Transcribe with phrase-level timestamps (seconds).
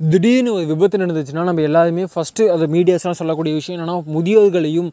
[0.00, 4.88] திடீர்னு ஒரு விபத்து நடந்துச்சுன்னா நம்ம எல்லாருமே ஃபஸ்ட்டு அது மீடியாஸ்லாம் சொல்லக்கூடிய விஷயம் என்னென்னா முதியோர்களையும்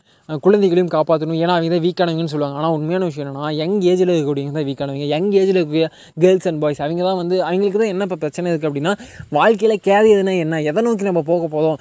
[0.45, 2.57] குழந்தைகளையும் காப்பாற்றணும் ஏன்னா அவங்க தான் வீக்கானவங்கன்னு சொல்லுவாங்க.
[2.59, 5.91] ஆனால் உண்மையான விஷயம் என்னன்னா யங் ஏஜில் இருக்கக்கூடியவங்க தான் வீக்கானவங்க யங் ஏஜில் இருக்க
[6.23, 8.93] கேர்ள்ஸ் அண்ட் பாய்ஸ் அவங்க தான் வந்து அவங்களுக்கு தான் என்ன இப்போ பிரச்சனை இருக்குது அப்படின்னா
[9.37, 10.59] வாழ்க்கையில் கேரி எதுனா என்ன?
[10.71, 11.77] எதை நோக்கி நம்ம போக போதும்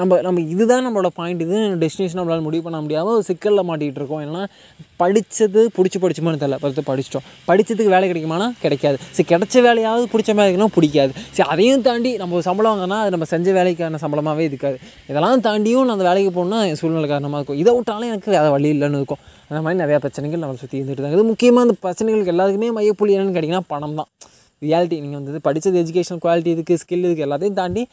[0.00, 4.22] நம்ம நம்ம இதுதான் நம்மளோட பாயிண்ட் இது டெஸ்டினேஷன் நம்மளால் முடிவு பண்ண முடியாமல் ஒரு சிக்கலில் மாட்டிகிட்டு இருக்கோம்.
[4.26, 4.44] ஏன்னா
[5.04, 6.60] படித்தது பிடிச்சி படிச்சுமான்னு தெரியல.
[6.62, 7.26] பார்த்து படிச்சிட்டோம்.
[7.48, 8.50] படித்ததுக்கு வேலை கிடைக்குமானா?
[8.66, 8.98] கிடைக்காது.
[9.16, 11.12] சரி கிடைச்ச வேலையாவது பிடிச்ச மாதிரி இருக்கணும் பிடிக்காது.
[11.38, 14.76] சரி அதையும் தாண்டி நம்ம ஒரு சம்பளம் வாங்கினா அது நம்ம செஞ்ச வேலைக்கான சம்பளமாகவே இருக்காது.
[15.10, 17.60] இதெல்லாம் தாண்டியும் நான் அந்த வேலைக்கு போகணுன்னா என் சூழ்நிலை காரணமாக இருக்கும்.
[17.62, 19.20] இதை விட்டாலும் எனக்கு வேறு வழி இல்லைன்னு இருக்கும்.
[19.48, 23.34] அந்த மாதிரி நிறையா பிரச்சனைகள் நம்மளை சுற்றி இருந்துட்டு தான் இது முக்கியமாக அந்த பிரச்சனைகளுக்கு எல்லாத்துக்குமே மையப்புள்ளி என்னென்னு
[23.36, 24.08] கேட்டிங்கன்னா பணம் தான்.
[24.66, 27.84] ரியாலிட்டி நீங்கள் வந்து படித்தது எஜுகேஷன் குவாலிட்டி இருக்குது ஸ்கில் இருக்குது எல்லாத்தையும் தாண்டி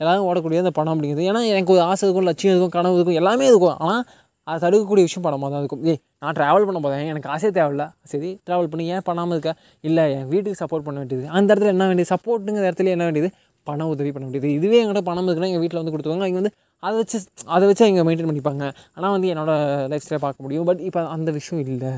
[0.00, 1.26] எல்லாரும் ஓடக்கூடிய அந்த பணம் அப்படிங்கிறது.
[1.30, 3.76] ஏன்னா எனக்கு ஒரு ஆசை இருக்கும் லட்சியம் இருக்கும் கனவு இருக்கும் எல்லாமே இருக்கும்.
[3.86, 4.02] ஆனால்
[4.46, 5.82] அதை தடுக்கக்கூடிய விஷயம் பணமாக தான் இருக்கும்.
[5.90, 7.84] ஏய் நான் ட்ராவல் பண்ண போதேன் எனக்கு ஆசையே தேவையில்ல.
[8.12, 8.84] சரி ட்ராவல் பண்ணி.
[8.94, 9.52] ஏன் பண்ணாமல் இருக்கா?
[9.88, 11.24] இல்லை என் வீட்டுக்கு சப்போர்ட் பண்ண வேண்டியது.
[11.38, 12.10] அந்த இடத்துல என்ன வேண்டியது?
[12.14, 13.30] சப்போர்ட்டுங்கிற இடத்துல என்ன வேண்டியது?
[13.68, 14.48] பண உதவி பண்ண முடியுது.
[14.58, 16.26] இதுவே என்கிட்ட பணம் இருக்குன்னா எங்கள் வீட்டில் வந்து கொடுத்துருவாங்க.
[16.26, 17.18] அவங்க வந்து அதை வச்சு
[17.54, 18.64] அதை வச்சு அவங்க மெயின்டைன் பண்ணிப்பாங்க.
[18.96, 19.52] ஆனால் வந்து என்னோட
[19.92, 20.66] லைஃப் ஸ்டைலை பார்க்க முடியும்.
[20.70, 21.92] பட் இப்போ அந்த விஷயம் இல்லை.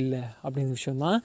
[0.00, 1.18] இல்லை அப்படிங்கிற விஷயம் தான்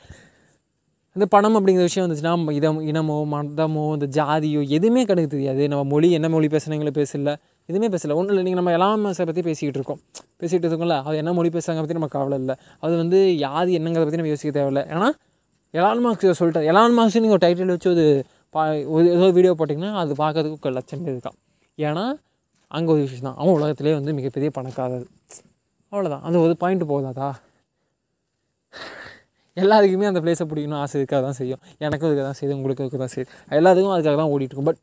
[1.15, 5.63] இந்த பணம் அப்படிங்கிற விஷயம் வந்துச்சுன்னா இதம் இனமோ மதமோ இந்த ஜாதியோ எதுவுமே கணக்கு தெரியாது.
[5.71, 7.33] நம்ம மொழி என்ன மொழி பேசுனவங்கள பேசல.
[7.69, 8.15] எதுவுமே பேசல.
[8.19, 8.43] ஒன்றும் இல்லை.
[8.47, 10.01] நீங்கள் நம்ம எல்லாம் பற்றி பேசிக்கிட்டு இருக்கோம்.
[10.41, 10.97] பேசிகிட்டு இருக்கோம்ல.
[11.07, 12.55] அது என்ன மொழி பேசுறாங்க பற்றி நம்ம கவலை இல்லை.
[12.85, 14.83] அது வந்து யாது என்னங்கிறத பற்றி நம்ம யோசிக்க தேவையில்லை.
[14.95, 15.09] ஏன்னா
[15.73, 16.67] எலான் மார்க்ஸ் சொல்லிட்டார்.
[16.71, 18.05] எலான் மார்க்ஸ் நீங்கள் ஒரு டைட்டில் வச்சு ஒரு
[18.55, 18.63] பா
[18.95, 21.37] ஒரு ஏதோ வீடியோ போட்டிங்கன்னா அது பார்க்கறதுக்கு ஒரு லட்சம் பேர் இருக்கான்.
[21.77, 22.05] ஏன்னா
[22.75, 23.37] அங்கே ஒரு விஷயம் தான்.
[23.41, 25.07] அவன் உலகத்திலே வந்து மிகப்பெரிய பணக்காரர்.
[25.91, 27.29] அவ்வளோதான் அந்த ஒரு பாயிண்ட் போதாதா?
[29.61, 31.61] எல்லாருக்குமே அந்த பிளேஸை பிடிக்கணும் ஆசை இருக்காக தான் செய்யும்.
[31.85, 33.29] எனக்கும் இருக்க தான் செய்யுது உங்களுக்கு இருக்க தான் செய்யுது.
[33.57, 34.69] எல்லாத்துக்கும் அதுக்காக தான் ஓடிட்டு இருக்கும்.
[34.69, 34.81] பட்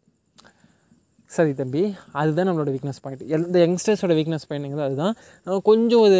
[1.37, 1.83] சரி தம்பி
[2.21, 5.15] அதுதான் நம்மளோட வீக்னஸ் பாயிண்ட் எந்த யங்ஸ்டர்ஸோட வீக்னஸ் பாயிண்ட்டுங்கிறது அதுதான்.
[5.69, 6.19] கொஞ்சம் ஒரு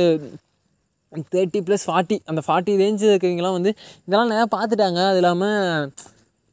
[1.35, 3.73] தேர்ட்டி ப்ளஸ் ஃபார்ட்டி அந்த ஃபார்ட்டி ரேஞ்சு இருக்கிறவங்களாம் வந்து
[4.07, 5.01] இதெல்லாம் நிறையா பார்த்துட்டாங்க.
[5.11, 5.59] அது இல்லாமல்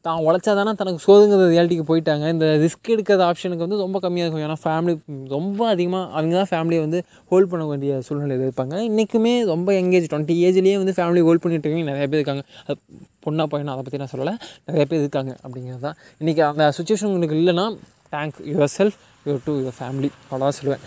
[0.05, 2.25] தான் உழைச்சா தானே தனக்கு சோதுங்கிற ரியாலிட்டிக்கு போயிட்டாங்க.
[2.33, 4.45] இந்த ரிஸ்க் எடுக்கிற ஆப்ஷனுக்கு வந்து ரொம்ப கம்மியாக இருக்கும்.
[4.47, 4.93] ஏன்னா ஃபேமிலி
[5.35, 6.99] ரொம்ப அதிகமாக அவங்க தான் ஃபேமிலியை வந்து
[7.31, 8.75] ஹோல்ட் பண்ண வேண்டிய சூழ்நிலையில் இருப்பாங்க.
[8.89, 12.43] இன்றைக்குமே ரொம்ப எங்கேஜ் டுவெண்ட்டி ஏஜ்லேயே வந்து ஃபேமிலி ஹோல்ட் பண்ணிட்டு இருக்கவங்க நிறைய பேர் இருக்காங்க.
[12.67, 12.79] அது
[13.25, 14.35] பொண்ணா பையனா அதை பற்றி நான் சொல்லலை.
[14.69, 15.97] நிறைய பேர் இருக்காங்க அப்படிங்கிறது தான்.
[16.23, 17.67] இன்றைக்கி அந்த சுச்சுவேஷன் உங்களுக்கு இல்லைன்னா
[18.15, 18.37] thank
[18.79, 20.83] yourself your to your family அவ்வளோதான் சொல்லுவேன்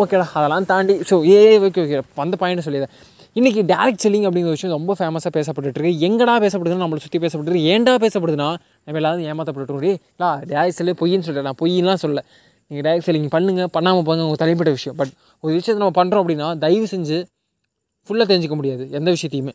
[0.00, 2.94] ஓகேடா அதெல்லாம் தாண்டி ஸோ ஏ ஓகே ஓகே அந்த பாயிண்ட் சொல்லிடுறேன்.
[3.38, 5.90] இன்றைக்கி டேரக்ட் செல்லிங் அப்படிங்கிற விஷயம் ரொம்ப ஃபேமஸாக பேசப்பட்டுட்டு இருக்கு.
[6.06, 8.46] எங்கடா பேசப்படுதுன்னு நம்மளை சுற்றி பேசப்பட்டு ஏன்டா பேசப்படுதுன்னா
[8.84, 11.48] நம்ம எல்லாரும் ஏமாற்றப்பட்டு டேலா டேரக்ட் செல்லே பொய்ன்னு சொல்லிட்டேன்.
[11.48, 12.22] நான் பொய்யெலாம் சொல்ல
[12.70, 14.96] நீங்கள் டேரக்ட் செல்லிங் பண்ணுங்கள் பண்ணாமல் போங்க உங்கள் தனிப்பட்ட விஷயம்.
[15.00, 15.12] பட்
[15.44, 17.18] ஒரு விஷயத்தை நம்ம பண்ணுறோம் அப்படின்னா தயவு செஞ்சு
[18.06, 19.54] ஃபுல்லாக தெரிஞ்சிக்க முடியாது எந்த விஷயத்தையுமே.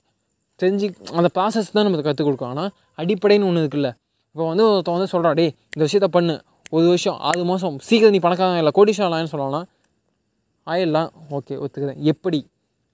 [0.59, 0.87] தெரிஞ்சு
[1.17, 2.51] அந்த ப்ராசஸ் தான் நமக்கு கற்றுக் கொடுக்கும்.
[2.53, 2.71] ஆனால்
[3.01, 3.91] அடிப்படைன்னு ஒன்று இருக்குல்ல.
[4.35, 6.37] இப்போ வந்து ஒருத்தன் வந்து சொல்கிறா டே இந்த விஷயத்த பண்ணு.
[6.77, 9.67] ஒரு வருஷம் ஆறு மாதம் சீக்கிரம் நீ பணக்காரன் இல்லை கோடீஸ்வரன் ஆகலாம்னு சொல்லலாம்
[10.67, 12.01] ஆயிடலாம் ஓகே ஒத்துக்கிறேன்.
[12.13, 12.41] எப்படி?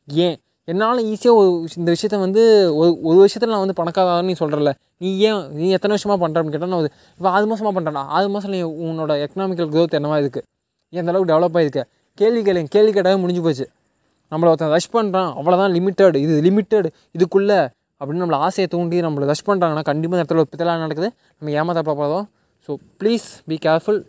[0.07, 0.37] ஏன்?
[0.67, 2.41] என்னால் ஈஸியாக ஒரு இந்த விஷயத்த வந்து
[2.79, 6.71] ஒரு ஒரு வருஷத்தில் நான் வந்து பணக்காரன்னு நீ சொல்கிறல நீ ஏன் நீ எத்தனை வருஷமாக பண்ணுறன்னு கேட்டால்
[6.73, 6.89] நான் ஒரு
[7.19, 10.45] இப்போ ஆறு மாதமாக பண்ணுறேன்டா ஆறு மாதம் நீ உன்னோட எக்கனாமிக்கல் க்ரோத் என்னவாக இருக்குது
[10.93, 11.83] எந்த அளவுக்கு டெவலப் ஆகிருக்க
[12.17, 13.65] கேள்வி கேளுங்க கேள்வி கேட்டாவே முடிஞ்சு போச்சு.
[14.31, 17.59] நம்மளை ஒருத்தன் ரஷ் பண்ணுறான் அவ்வளோதான் லிமிட்டட் இது லிமிட்டட் இதுக்குள்ளே
[18.01, 21.09] அப்படின்னு நம்மளை ஆசையை தூண்டி நம்மளை ரஷ் பண்ணுறாங்கன்னா கண்டிப்பாக இந்த இடத்துல ஒரு பித்தலாக நடக்குது.
[21.39, 22.25] நம்ம ஏமாத்த
[22.69, 23.99] so please be careful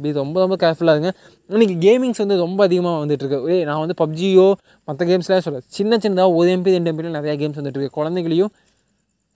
[0.00, 1.10] please ரொம்ப ரொம்ப கேர்ஃபுல்லாக இருங்க.
[1.50, 3.38] இன்றைக்கி கேமிங்ஸ் வந்து ரொம்ப அதிகமாக வந்துட்டுருக்கு.
[3.52, 4.46] ஏ நான் வந்து பப்ஜியோ
[4.88, 7.96] மற்ற கேம்ஸ்லாம் சொல்கிறேன் சின்ன சின்னதாக ஒரு எம்பி ரெண்டு எம்பியில் நிறையா கேம்ஸ் வந்துட்டுருக்கு.
[7.98, 8.52] குழந்தைகளையும்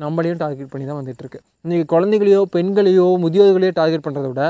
[0.01, 1.41] நம்மளையும் டார்கெட் பண்ணி தான் வந்துட்டுருக்கு.
[1.65, 4.45] இன்றைக்கி குழந்தைகளையோ பெண்களையோ முதியோர்களையோ டார்கெட் பண்ணுறத விட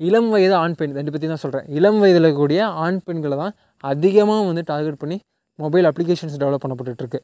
[0.00, 3.54] இளம் வயது ஆண் பெண் ரெண்டு பற்றி தான் சொல்கிறேன் இளம் வயதில் கூடிய ஆண் பெண்களை தான்
[3.84, 5.16] அதிகமாக வந்து டார்கெட் பண்ணி
[5.58, 7.20] மொபைல் அப்ளிகேஷன்ஸ் டெவலப் பண்ணப்பட்டுருக்கு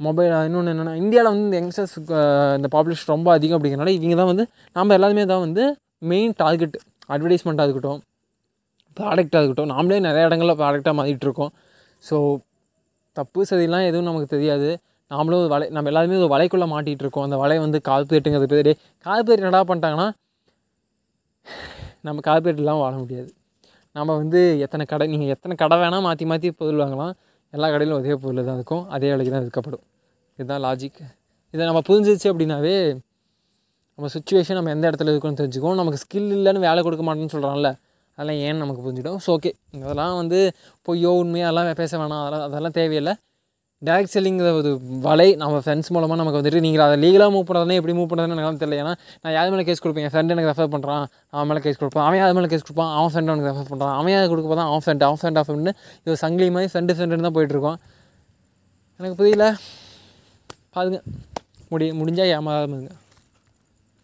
[0.00, 1.94] மொபைல் இன்னொன்று என்னென்னா இந்தியாவில் வந்து இந்த யங்ஸ்டர்ஸ்
[2.58, 4.44] இந்த பாப்புலேஷன் ரொம்ப அதிகம் அப்படிங்கிறனால இவங்க தான் வந்து
[4.76, 5.64] நம்ம எல்லாருமே தான் வந்து
[6.12, 6.76] மெயின் டார்கெட்
[7.08, 8.00] அட்வர்டைஸ்மெண்ட்டாக இருக்கட்டும்
[8.96, 11.52] ப்ராடக்டாக இருக்கட்டும் நாமளே நிறைய இடங்களில் ப்ராடக்டாக மாறிட்டுருக்கோம்
[12.04, 12.16] ஸோ
[13.16, 14.68] தப்பு சதிலாம் எதுவும் நமக்கு தெரியாது.
[15.10, 17.24] நாமளும் ஒரு வலை நம்ம எல்லாருமே ஒரு வலைக்குள்ளே மாட்டிகிட்டு இருக்கோம்.
[17.26, 18.70] அந்த வலை வந்து கார்பரேட்டுங்கிறது பேர்.
[19.06, 20.08] கார்பரேட் என்னடா பண்ணிட்டாங்கன்னா
[22.06, 23.30] நம்ம கார்பரேட்லாம் வாழ முடியாது.
[23.96, 27.12] நம்ம வந்து எத்தனை கடை நீங்கள் எத்தனை கடை வேணால் மாற்றி மாற்றி பொருள் வாங்கலாம்.
[27.52, 28.82] எல்லா கடையிலும் ஒரே பொருள் தான் இருக்கும்.
[28.94, 29.84] அதே விலைக்கு தான் விற்கப்படும்.
[30.38, 31.00] இதுதான் லாஜிக்
[31.54, 32.76] இதை நம்ம புரிஞ்சிச்சு அப்படின்னாவே
[33.98, 37.70] நம்ம சுச்சுவேஷன் நம்ம எந்த இடத்துல இருக்கோம்னு தெரிஞ்சுக்கோம் நமக்கு ஸ்கில் இல்லைன்னு வேலை கொடுக்க மாட்டேன்னு சொல்கிறான்ல
[38.18, 39.50] அதெல்லாம் ஏன்னு நமக்கு புரிஞ்சிடும் ஸோ ஓகே
[39.84, 40.38] அதெல்லாம் வந்து
[40.86, 42.20] பொய்யோ உண்மையாக எல்லாம் பேச வேணாம்.
[42.26, 43.14] அதெல்லாம் அதெல்லாம் தேவையில்லை.
[43.88, 44.70] டேரக்ட் செல்லிங்கிற ஒரு
[45.06, 48.62] வலை நம்ம ஃப்ரெண்ட்ஸ் மூலமாக நமக்கு வந்துட்டு நீங்கள் அதை லீகலாக மூவ் பண்ணுறதுனே எப்படி மூவ் பண்ணுறதுன்னு எனக்கு
[48.62, 48.78] தெரியல.
[48.82, 50.06] ஏன்னா நான் யார் மேலே கேஸ் கொடுப்பேன்?
[50.06, 52.06] என் ஃப்ரெண்ட் எனக்கு ரெஃபர் பண்ணுறான் அவன் மேலே கேஸ் கொடுப்பான்.
[52.08, 52.92] அவன் யார் மேலே கேஸ் கொடுப்பான்?
[52.98, 55.74] அவன் ஃப்ரெண்ட் அவனுக்கு ரெஃபர் பண்ணுறான் அவன் யார் கொடுக்க போதான் அவன் ஃப்ரெண்ட் அவன் ஃப்ரெண்ட் ஆஃப் ஃப்ரெண்டு
[56.00, 57.78] இது ஒரு சங்கிலி மாதிரி ஃப்ரெண்டு ஃப்ரெண்டுன்னு தான் போயிட்டுருக்கோம்.
[59.00, 59.46] எனக்கு புரியல.
[60.76, 61.00] பாருங்க.
[61.72, 62.94] முடி முடிஞ்சால் ஏமாறாமல் இருங்க.